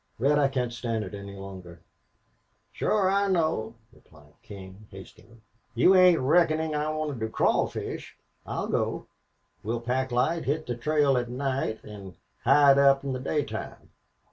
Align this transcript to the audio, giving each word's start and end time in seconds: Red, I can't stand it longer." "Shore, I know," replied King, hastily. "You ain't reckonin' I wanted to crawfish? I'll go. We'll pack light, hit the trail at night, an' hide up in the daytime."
Red, 0.17 0.39
I 0.39 0.47
can't 0.47 0.73
stand 0.73 1.03
it 1.03 1.13
longer." 1.13 1.79
"Shore, 2.71 3.07
I 3.07 3.27
know," 3.27 3.75
replied 3.93 4.33
King, 4.41 4.87
hastily. 4.89 5.41
"You 5.75 5.95
ain't 5.95 6.19
reckonin' 6.19 6.73
I 6.73 6.89
wanted 6.89 7.19
to 7.19 7.29
crawfish? 7.29 8.17
I'll 8.43 8.65
go. 8.67 9.05
We'll 9.61 9.79
pack 9.79 10.11
light, 10.11 10.45
hit 10.45 10.65
the 10.65 10.75
trail 10.75 11.17
at 11.19 11.29
night, 11.29 11.85
an' 11.85 12.15
hide 12.43 12.79
up 12.79 13.03
in 13.03 13.13
the 13.13 13.19
daytime." 13.19 13.91